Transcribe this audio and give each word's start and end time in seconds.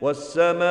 والسماء 0.00 0.62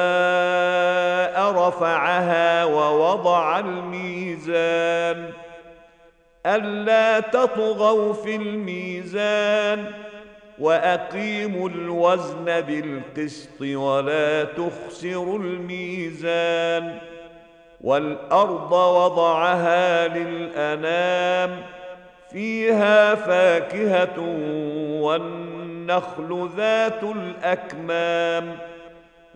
رفعها 1.51 2.65
ووضع 2.65 3.59
الميزان. 3.59 5.29
ألا 6.45 7.19
تطغوا 7.19 8.13
في 8.13 8.35
الميزان 8.35 9.91
وأقيموا 10.59 11.69
الوزن 11.69 12.61
بالقسط 12.61 13.61
ولا 13.61 14.43
تخسروا 14.43 15.39
الميزان. 15.39 16.97
والأرض 17.82 18.71
وضعها 18.71 20.07
للأنام 20.07 21.61
فيها 22.32 23.15
فاكهة 23.15 24.19
والنخل 25.01 26.49
ذات 26.57 27.04
الأكمام. 27.04 28.57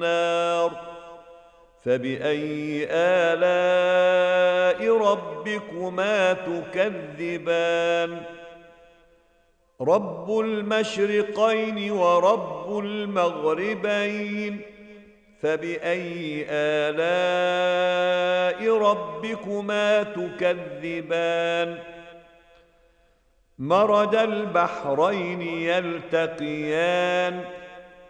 نار 0.00 0.70
فبأي 1.84 2.86
آلاء 2.90 4.98
ربكما 4.98 6.32
تكذبان 6.32 8.20
رب 9.80 10.38
المشرقين 10.40 11.90
ورب 11.90 12.78
المغربين 12.78 14.60
فبأي 15.42 16.46
آلاء 16.50 17.58
ربكما 18.78 20.02
تكذبان 20.02 21.78
مرج 23.58 24.14
البحرين 24.14 25.42
يلتقيان 25.42 27.44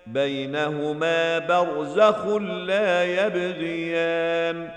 بينهما 0.07 1.39
برزخ 1.39 2.27
لا 2.37 3.05
يبغيان. 3.05 4.69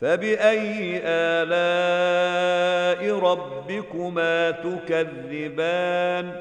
فبأي 0.00 1.00
آلاء 1.04 3.18
ربكما 3.18 4.50
تكذبان؟ 4.50 6.32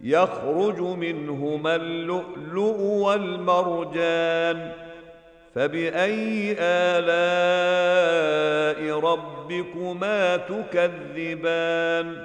يخرج 0.00 0.80
منهما 0.80 1.76
اللؤلؤ 1.76 2.80
والمرجان. 2.80 4.72
فبأي 5.54 6.56
آلاء 6.60 8.00
ربكما 9.00 10.36
تكذبان؟ 10.36 12.24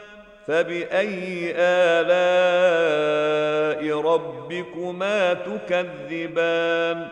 فباي 0.47 1.53
الاء 1.57 3.21
ربكما 4.01 5.33
تكذبان 5.33 7.07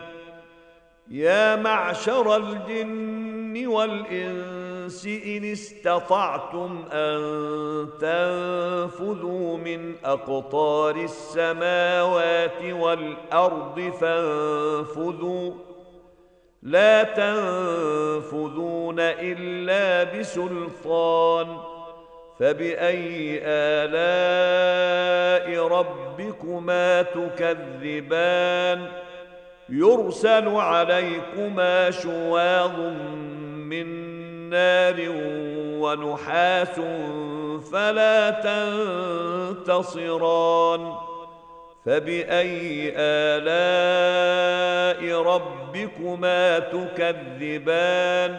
يا 1.10 1.56
معشر 1.56 2.36
الجن 2.36 3.66
والانس 3.66 5.06
ان 5.06 5.44
استطعتم 5.44 6.84
ان 6.92 7.20
تنفذوا 8.00 9.56
من 9.56 9.94
اقطار 10.04 10.96
السماوات 10.96 12.62
والارض 12.62 13.80
فانفذوا 14.00 15.52
لا 16.62 17.02
تنفذون 17.02 19.00
الا 19.00 20.18
بسلطان 20.18 21.69
فبأي 22.40 23.40
آلاء 23.44 25.66
ربكما 25.66 27.02
تكذبان؟ 27.02 28.86
يرسل 29.68 30.48
عليكما 30.48 31.90
شواظ 31.90 32.78
من 33.48 33.86
نار 34.50 34.96
ونحاس 35.80 36.80
فلا 37.72 38.30
تنتصران. 39.66 40.92
فبأي 41.86 42.92
آلاء 42.96 44.02
ربكما 45.22 46.58
تكذبان؟ 46.58 48.38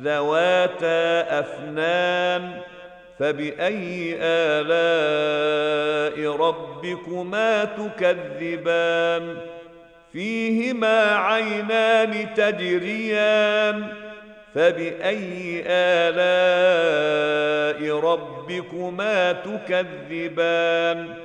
ذواتا 0.01 1.39
افنان 1.39 2.61
فباي 3.19 4.15
الاء 4.21 5.65
ربكما 6.35 7.65
تكذبان 7.65 9.37
فيهما 10.13 11.15
عينان 11.15 12.33
تجريان 12.35 13.87
فباي 14.55 15.63
الاء 15.67 17.15
ربكما 17.99 19.31
تكذبان 19.31 21.24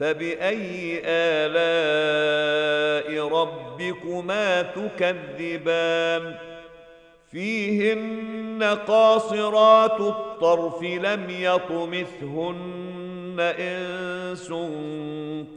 فبأي 0.00 1.02
آلاء 1.04 1.56
ربكما 3.28 4.62
تكذبان؟ 4.62 6.34
فيهن 7.30 8.78
قاصرات 8.88 10.00
الطرف 10.00 10.82
لم 10.82 11.26
يطمثهن 11.30 12.74
إنس 13.58 14.52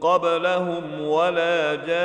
قبلهم 0.00 1.00
ولا 1.00 1.74
جان. 1.74 2.00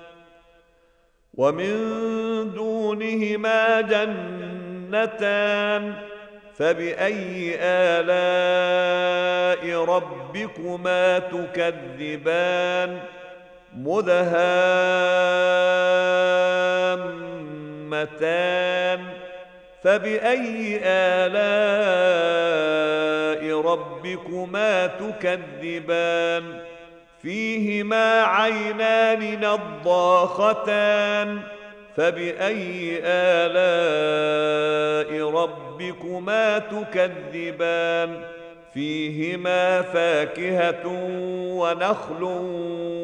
ومن 1.33 1.73
دونهما 2.53 3.81
جنتان 3.81 5.23
فبأي 6.55 7.55
آلاء 7.61 9.03
ربكما 9.85 11.19
تكذبان 11.19 12.99
مدهامتان 18.01 18.99
فبأي 19.83 20.79
آلاء 20.83 22.01
ربكما 23.61 24.87
تكذبان 24.87 26.70
فيهما 27.21 28.21
عينان 28.21 29.39
نضاختان 29.41 31.39
فبأي 31.97 32.99
آلاء 33.03 35.29
ربكما 35.29 36.59
تكذبان 36.59 38.21
فيهما 38.73 39.81
فاكهة 39.81 40.87
ونخل 41.57 42.23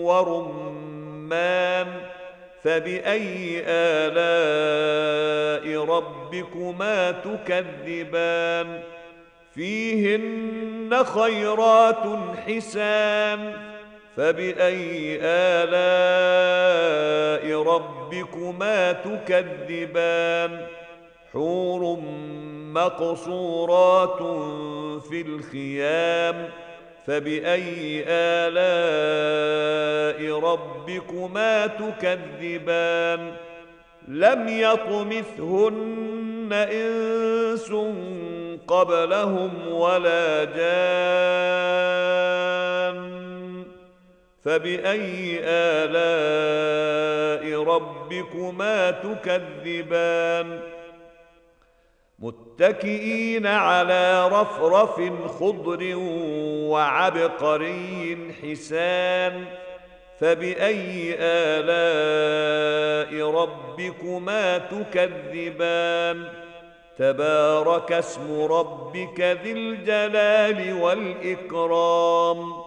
ورمان 0.04 1.88
فبأي 2.64 3.62
آلاء 3.68 5.06
ربكما 5.86 7.12
تكذبان 7.12 8.80
فيهن 9.56 11.04
خيرات 11.04 12.04
حسان 12.48 13.54
فباي 14.18 15.19
الاء 15.22 16.64
ربكما 17.64 18.92
تكذبان 18.92 20.68
حور 21.33 22.00
مقصورات 22.74 24.18
في 25.09 25.21
الخيام 25.21 26.50
فباي 27.07 28.04
الاء 28.07 28.59
ربكما 30.40 31.68
تكذبان 31.68 33.31
لم 34.07 34.47
يطمثهن 34.47 35.88
انس 36.54 37.71
قبلهم 38.68 39.52
ولا 39.71 40.44
جان 40.44 41.86
فبأي 44.47 45.39
آلاء 45.44 47.44
ربكما 47.63 48.92
تكذبان؟ 48.92 50.59
متكئين 52.19 53.47
على 53.47 54.27
رفرف 54.27 55.01
خضر 55.39 55.94
وعبقري 56.69 58.18
حسان. 58.42 59.45
فبأي 60.19 61.16
آلاء 61.19 63.31
ربكما 63.31 64.57
تكذبان؟ 64.57 66.27
تبارك 66.97 67.92
اسم 67.92 68.42
ربك 68.42 69.19
ذي 69.19 69.51
الجلال 69.51 70.81
والإكرام. 70.81 72.67